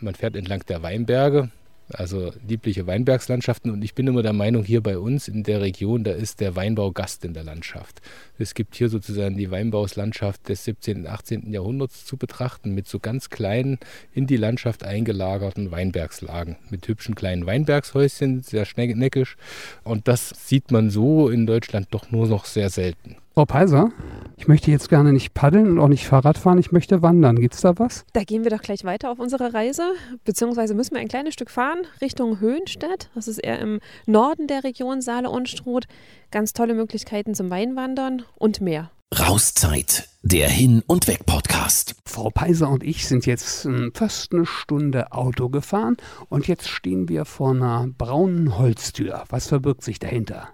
[0.00, 1.50] Man fährt entlang der Weinberge,
[1.98, 3.70] also liebliche Weinbergslandschaften.
[3.70, 6.56] Und ich bin immer der Meinung, hier bei uns in der Region, da ist der
[6.56, 8.00] Weinbau Gast in der Landschaft.
[8.38, 10.98] Es gibt hier sozusagen die Weinbauslandschaft des 17.
[10.98, 11.52] und 18.
[11.52, 13.78] Jahrhunderts zu betrachten, mit so ganz kleinen,
[14.12, 19.36] in die Landschaft eingelagerten Weinbergslagen, mit hübschen kleinen Weinbergshäuschen, sehr schneckisch.
[19.84, 23.16] Und das sieht man so in Deutschland doch nur noch sehr selten.
[23.34, 23.90] Frau Peiser,
[24.36, 27.40] ich möchte jetzt gerne nicht paddeln und auch nicht Fahrrad fahren, ich möchte wandern.
[27.40, 28.04] Gibt es da was?
[28.12, 31.50] Da gehen wir doch gleich weiter auf unserer Reise, beziehungsweise müssen wir ein kleines Stück
[31.50, 33.08] fahren Richtung Höhenstedt.
[33.14, 35.86] Das ist eher im Norden der Region Saale-Unstrut.
[36.30, 38.90] Ganz tolle Möglichkeiten zum Weinwandern und mehr.
[39.18, 41.94] Rauszeit, der Hin- und Weg-Podcast.
[42.04, 45.96] Frau Peiser und ich sind jetzt hm, fast eine Stunde Auto gefahren
[46.28, 49.24] und jetzt stehen wir vor einer braunen Holztür.
[49.30, 50.50] Was verbirgt sich dahinter?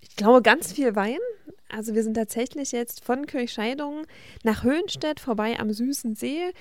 [0.00, 1.18] Ich glaube, ganz viel Wein.
[1.68, 4.06] Also wir sind tatsächlich jetzt von Kirchscheidungen
[4.44, 6.52] nach Höhenstedt vorbei am Süßen See.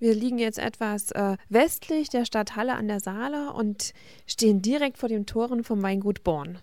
[0.00, 3.92] Wir liegen jetzt etwas äh, westlich der Stadt Halle an der Saale und
[4.26, 6.58] stehen direkt vor den Toren vom Weingut Born.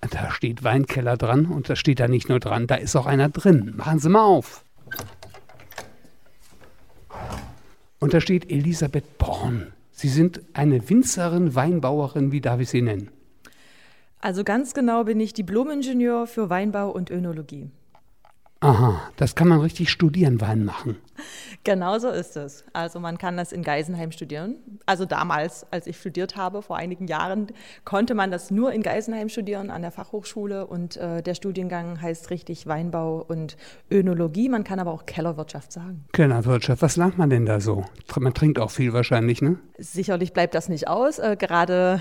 [0.00, 3.28] Da steht Weinkeller dran und da steht da nicht nur dran, da ist auch einer
[3.28, 3.74] drin.
[3.76, 4.64] Machen Sie mal auf.
[7.98, 9.72] Und da steht Elisabeth Born.
[9.90, 13.10] Sie sind eine Winzerin, Weinbauerin, wie darf ich Sie nennen?
[14.26, 17.70] Also ganz genau bin ich Diplom-Ingenieur für Weinbau und Önologie.
[18.58, 20.96] Aha, das kann man richtig studieren, Wein machen.
[21.62, 22.64] Genau so ist es.
[22.72, 24.56] Also man kann das in Geisenheim studieren.
[24.84, 27.46] Also damals, als ich studiert habe, vor einigen Jahren,
[27.84, 32.30] konnte man das nur in Geisenheim studieren an der Fachhochschule und äh, der Studiengang heißt
[32.30, 33.56] richtig Weinbau und
[33.92, 34.48] Önologie.
[34.48, 36.04] Man kann aber auch Kellerwirtschaft sagen.
[36.12, 37.84] Kellerwirtschaft, was lernt man denn da so?
[38.18, 39.60] Man trinkt auch viel wahrscheinlich, ne?
[39.78, 41.20] Sicherlich bleibt das nicht aus.
[41.20, 42.00] Äh, gerade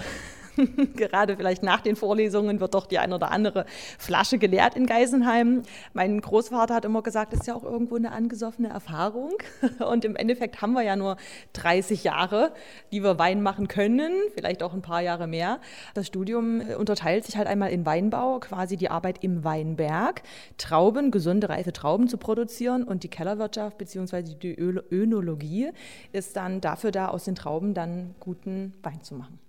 [0.95, 3.65] Gerade vielleicht nach den Vorlesungen wird doch die ein oder andere
[3.97, 5.63] Flasche geleert in Geisenheim.
[5.93, 9.33] Mein Großvater hat immer gesagt, das ist ja auch irgendwo eine angesoffene Erfahrung.
[9.89, 11.17] Und im Endeffekt haben wir ja nur
[11.53, 12.53] 30 Jahre,
[12.91, 15.59] die wir Wein machen können, vielleicht auch ein paar Jahre mehr.
[15.93, 20.23] Das Studium unterteilt sich halt einmal in Weinbau, quasi die Arbeit im Weinberg,
[20.57, 24.23] Trauben, gesunde, reife Trauben zu produzieren und die Kellerwirtschaft bzw.
[24.23, 25.71] die Önologie
[26.11, 29.44] ist dann dafür da, aus den Trauben dann guten Wein zu machen.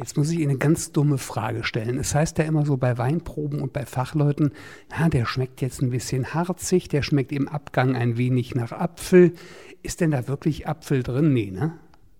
[0.00, 1.98] Jetzt muss ich Ihnen eine ganz dumme Frage stellen.
[1.98, 4.52] Es heißt ja immer so bei Weinproben und bei Fachleuten,
[4.88, 9.34] na, der schmeckt jetzt ein bisschen harzig, der schmeckt im Abgang ein wenig nach Apfel.
[9.82, 11.34] Ist denn da wirklich Apfel drin?
[11.34, 11.74] Nee, ne?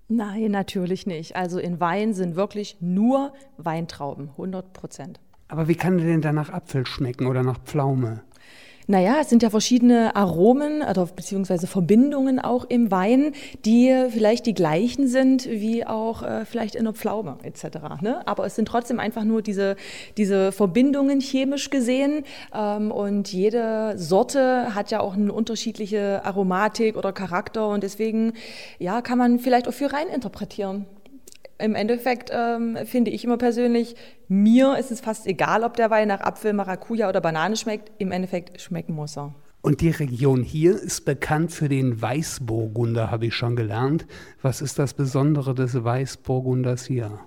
[0.09, 1.37] Nein, natürlich nicht.
[1.37, 5.21] Also in Wein sind wirklich nur Weintrauben, 100 Prozent.
[5.49, 8.21] Aber wie kann der denn da nach Apfel schmecken oder nach Pflaume?
[8.91, 14.53] Naja, es sind ja verschiedene Aromen oder beziehungsweise Verbindungen auch im Wein, die vielleicht die
[14.53, 17.79] gleichen sind wie auch äh, vielleicht in der Pflaume etc.
[18.01, 18.27] Ne?
[18.27, 19.77] Aber es sind trotzdem einfach nur diese,
[20.17, 27.13] diese Verbindungen chemisch gesehen ähm, und jede Sorte hat ja auch eine unterschiedliche Aromatik oder
[27.13, 28.33] Charakter und deswegen
[28.81, 30.87] ja, kann man vielleicht auch viel rein interpretieren
[31.61, 33.97] im Endeffekt ähm, finde ich immer persönlich,
[34.29, 37.93] mir ist es fast egal, ob der Wein nach Apfel, Maracuja oder Banane schmeckt.
[37.99, 39.35] Im Endeffekt schmecken muss er.
[39.63, 44.07] Und die Region hier ist bekannt für den Weißburgunder, habe ich schon gelernt.
[44.41, 47.21] Was ist das Besondere des Weißburgunders hier?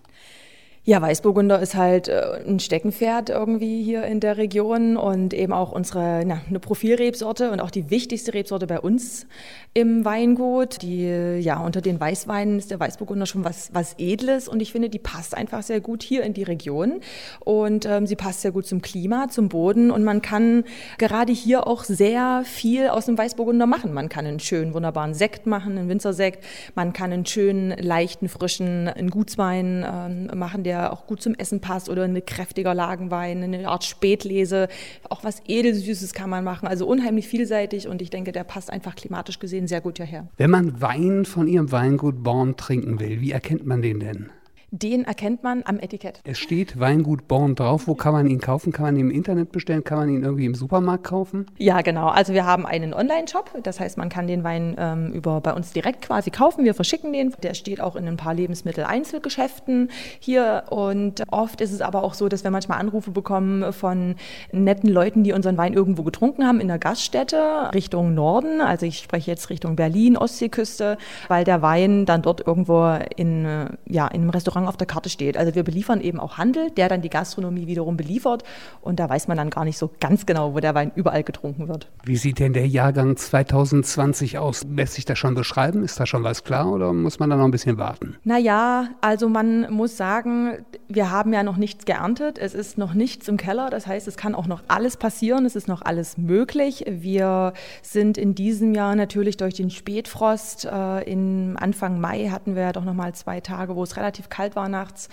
[0.86, 5.72] Ja, Weißburgunder ist halt äh, ein Steckenpferd irgendwie hier in der Region und eben auch
[5.72, 9.26] unsere na, eine Profilrebsorte und auch die wichtigste Rebsorte bei uns
[9.74, 10.82] im Weingut.
[10.82, 14.90] Die ja unter den Weißweinen ist der Weißburgunder schon was was Edles und ich finde,
[14.90, 17.00] die passt einfach sehr gut hier in die Region
[17.40, 20.66] und ähm, sie passt sehr gut zum Klima, zum Boden und man kann
[20.98, 23.94] gerade hier auch sehr viel aus dem Weißburgunder machen.
[23.94, 26.44] Man kann einen schönen wunderbaren Sekt machen, einen Winzersekt.
[26.76, 31.36] Man kann einen schönen leichten frischen einen Gutswein ähm, machen, der der auch gut zum
[31.36, 34.68] Essen passt oder ein kräftiger Lagenwein, eine Art Spätlese.
[35.08, 36.68] Auch was Edelsüßes kann man machen.
[36.68, 40.28] Also unheimlich vielseitig und ich denke, der passt einfach klimatisch gesehen sehr gut hierher.
[40.38, 44.32] Wenn man Wein von Ihrem Weingut Born trinken will, wie erkennt man den denn?
[44.76, 46.20] Den erkennt man am Etikett.
[46.24, 47.88] Es steht Weingut Born drauf.
[47.88, 48.74] Wo kann man ihn kaufen?
[48.74, 49.84] Kann man ihn im Internet bestellen?
[49.84, 51.46] Kann man ihn irgendwie im Supermarkt kaufen?
[51.60, 52.08] Ja, genau.
[52.08, 53.52] Also wir haben einen Online-Shop.
[53.62, 56.66] Das heißt, man kann den Wein ähm, über bei uns direkt quasi kaufen.
[56.66, 57.36] Wir verschicken den.
[57.44, 60.64] Der steht auch in ein paar Lebensmitteleinzelgeschäften hier.
[60.72, 64.16] Und oft ist es aber auch so, dass wir manchmal Anrufe bekommen von
[64.52, 68.60] netten Leuten, die unseren Wein irgendwo getrunken haben in der Gaststätte Richtung Norden.
[68.60, 73.68] Also ich spreche jetzt Richtung Berlin, Ostseeküste, weil der Wein dann dort irgendwo in, äh,
[73.86, 75.38] ja, in einem Restaurant Restaurant auf der Karte steht.
[75.38, 78.44] Also wir beliefern eben auch Handel, der dann die Gastronomie wiederum beliefert
[78.82, 81.68] und da weiß man dann gar nicht so ganz genau, wo der Wein überall getrunken
[81.68, 81.90] wird.
[82.04, 84.64] Wie sieht denn der Jahrgang 2020 aus?
[84.64, 85.84] Lässt sich das schon beschreiben?
[85.84, 88.18] Ist da schon was klar oder muss man da noch ein bisschen warten?
[88.24, 92.38] Naja, also man muss sagen, wir haben ja noch nichts geerntet.
[92.38, 93.70] Es ist noch nichts im Keller.
[93.70, 95.46] Das heißt, es kann auch noch alles passieren.
[95.46, 96.86] Es ist noch alles möglich.
[96.88, 100.66] Wir sind in diesem Jahr natürlich durch den Spätfrost.
[100.66, 104.30] Äh, in Anfang Mai hatten wir ja doch noch mal zwei Tage, wo es relativ
[104.30, 105.10] kalt kalt war nachts.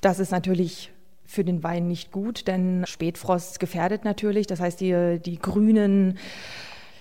[0.00, 0.92] Das ist natürlich
[1.24, 4.46] für den Wein nicht gut, denn Spätfrost gefährdet natürlich.
[4.46, 6.18] Das heißt, die, die grünen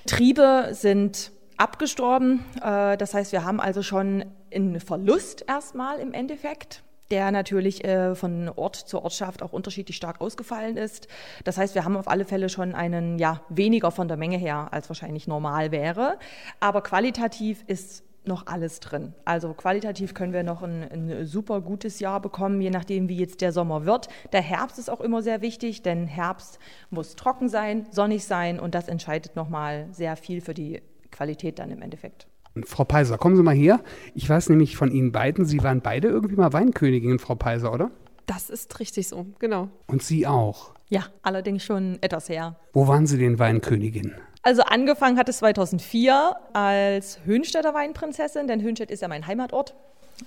[0.05, 2.43] Triebe sind abgestorben.
[2.61, 8.15] Äh, das heißt, wir haben also schon einen Verlust erstmal im Endeffekt der natürlich äh,
[8.15, 11.07] von Ort zu Ortschaft auch unterschiedlich stark ausgefallen ist.
[11.43, 14.69] Das heißt, wir haben auf alle Fälle schon einen, ja, weniger von der Menge her,
[14.71, 16.17] als wahrscheinlich normal wäre.
[16.59, 19.13] Aber qualitativ ist noch alles drin.
[19.25, 23.41] Also qualitativ können wir noch ein, ein, super gutes Jahr bekommen, je nachdem, wie jetzt
[23.41, 24.07] der Sommer wird.
[24.31, 26.59] Der Herbst ist auch immer sehr wichtig, denn Herbst
[26.89, 30.81] muss trocken sein, sonnig sein und das entscheidet nochmal sehr viel für die
[31.11, 32.27] Qualität dann im Endeffekt.
[32.65, 33.81] Frau Peiser, kommen Sie mal hier.
[34.13, 37.91] Ich weiß nämlich von Ihnen beiden, Sie waren beide irgendwie mal Weinkönigin, Frau Peiser, oder?
[38.25, 39.69] Das ist richtig so, genau.
[39.87, 40.73] Und Sie auch?
[40.89, 42.57] Ja, allerdings schon etwas her.
[42.71, 44.13] Wo waren Sie denn Weinkönigin?
[44.45, 49.73] Also angefangen hat es 2004 als Höhnstädter Weinprinzessin, denn Höhnstedt ist ja mein Heimatort.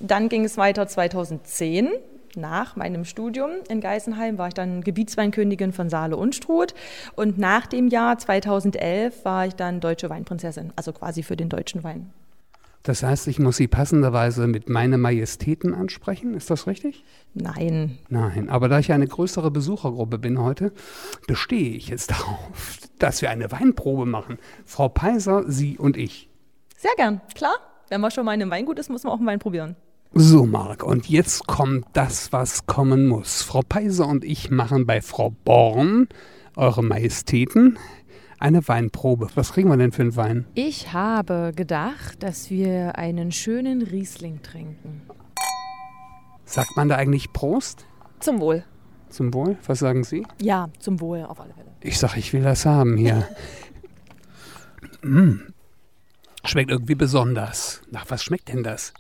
[0.01, 1.91] Dann ging es weiter 2010.
[2.35, 6.75] Nach meinem Studium in Geisenheim war ich dann Gebietsweinkönigin von Saale und Struth.
[7.15, 11.85] Und nach dem Jahr 2011 war ich dann deutsche Weinprinzessin, also quasi für den deutschen
[11.85, 12.11] Wein.
[12.87, 17.03] Das heißt, ich muss Sie passenderweise mit meine Majestäten ansprechen, ist das richtig?
[17.35, 17.99] Nein.
[18.09, 20.73] Nein, aber da ich eine größere Besuchergruppe bin heute,
[21.27, 24.39] bestehe ich jetzt darauf, dass wir eine Weinprobe machen.
[24.65, 26.31] Frau Peiser, Sie und ich.
[26.77, 27.57] Sehr gern, klar.
[27.89, 29.75] Wenn man schon mal in einem Weingut ist, muss man auch einen Wein probieren.
[30.15, 33.43] So, Marc, und jetzt kommt das, was kommen muss.
[33.43, 36.07] Frau Peiser und ich machen bei Frau Born,
[36.55, 37.79] Eure Majestäten,
[38.39, 39.29] eine Weinprobe.
[39.35, 40.47] Was kriegen wir denn für einen Wein?
[40.55, 45.03] Ich habe gedacht, dass wir einen schönen Riesling trinken.
[46.45, 47.87] Sagt man da eigentlich Prost?
[48.21, 48.65] Zum Wohl.
[49.09, 49.57] Zum Wohl?
[49.67, 50.27] Was sagen Sie?
[50.41, 51.67] Ja, zum Wohl auf alle Fälle.
[51.81, 53.29] Ich sag, ich will das haben hier.
[55.03, 55.53] mm.
[56.45, 57.83] Schmeckt irgendwie besonders.
[57.91, 58.93] Nach was schmeckt denn das?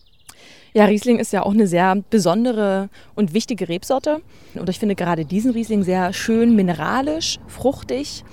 [0.74, 4.20] Ja, Riesling ist ja auch eine sehr besondere und wichtige Rebsorte.
[4.54, 8.24] Und ich finde gerade diesen Riesling sehr schön mineralisch, fruchtig.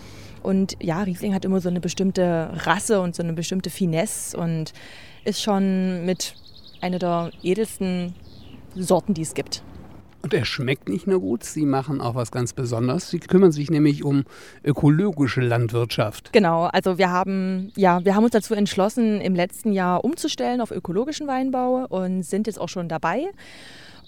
[0.44, 4.74] Und ja, Riesling hat immer so eine bestimmte Rasse und so eine bestimmte Finesse und
[5.24, 6.36] ist schon mit
[6.82, 8.14] einer der edelsten
[8.76, 9.64] Sorten, die es gibt.
[10.24, 13.10] Und er schmeckt nicht nur gut, Sie machen auch was ganz Besonderes.
[13.10, 14.24] Sie kümmern sich nämlich um
[14.64, 16.32] ökologische Landwirtschaft.
[16.32, 20.72] Genau, also wir haben, ja, wir haben uns dazu entschlossen, im letzten Jahr umzustellen auf
[20.72, 23.26] ökologischen Weinbau und sind jetzt auch schon dabei.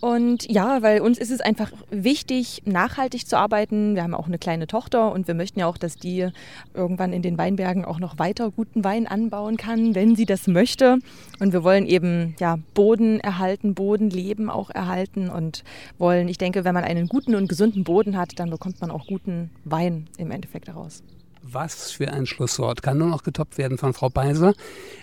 [0.01, 3.95] Und ja, weil uns ist es einfach wichtig, nachhaltig zu arbeiten.
[3.95, 6.29] Wir haben auch eine kleine Tochter und wir möchten ja auch, dass die
[6.73, 10.99] irgendwann in den Weinbergen auch noch weiter guten Wein anbauen kann, wenn sie das möchte.
[11.39, 15.63] Und wir wollen eben ja Boden erhalten, Bodenleben auch erhalten und
[15.97, 19.07] wollen, ich denke, wenn man einen guten und gesunden Boden hat, dann bekommt man auch
[19.07, 21.03] guten Wein im Endeffekt daraus.
[21.51, 22.81] Was für ein Schlusswort.
[22.81, 24.55] Kann nur noch getoppt werden von Frau Beiser.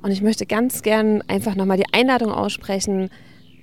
[0.04, 3.10] Und ich möchte ganz gern einfach nochmal die Einladung aussprechen.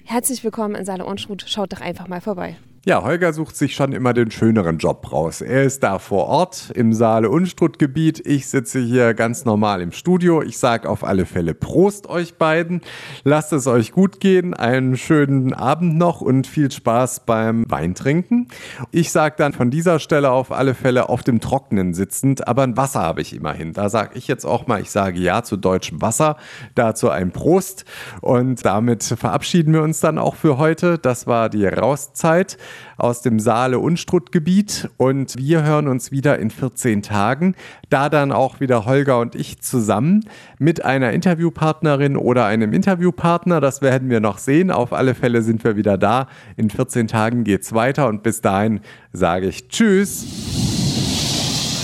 [0.05, 1.45] Herzlich willkommen in Saale Unstrut.
[1.47, 2.57] Schaut doch einfach mal vorbei.
[2.85, 5.41] Ja, Holger sucht sich schon immer den schöneren Job raus.
[5.41, 8.27] Er ist da vor Ort im Saale-Unstrut-Gebiet.
[8.27, 10.43] Ich sitze hier ganz normal im Studio.
[10.43, 12.81] Ich sage auf alle Fälle Prost euch beiden.
[13.23, 14.53] Lasst es euch gut gehen.
[14.53, 18.49] Einen schönen Abend noch und viel Spaß beim Weintrinken.
[18.91, 22.77] Ich sage dann von dieser Stelle auf alle Fälle auf dem Trockenen sitzend, aber ein
[22.77, 23.75] Wasser habe ich immerhin.
[23.75, 26.37] Da sage ich jetzt auch mal, ich sage ja zu deutschem Wasser.
[26.75, 27.85] Dazu ein Prost.
[28.23, 30.99] Und damit verabschieden wir uns dann auch für heute.
[30.99, 32.59] Das war die Rauszeit
[32.97, 37.55] aus dem Saale-Unstrut-Gebiet und wir hören uns wieder in 14 Tagen.
[37.91, 40.25] Da dann auch wieder Holger und ich zusammen
[40.59, 43.61] mit einer Interviewpartnerin oder einem Interviewpartner.
[43.61, 44.71] Das werden wir noch sehen.
[44.71, 46.29] Auf alle Fälle sind wir wieder da.
[46.57, 48.81] In 14 Tagen geht es weiter und bis dahin
[49.13, 50.27] sage ich Tschüss.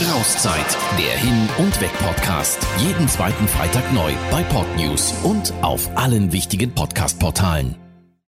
[0.07, 2.64] Rauszeit, der Hin- und Weg-Podcast.
[2.78, 7.88] Jeden zweiten Freitag neu bei Podnews und auf allen wichtigen Podcast-Portalen.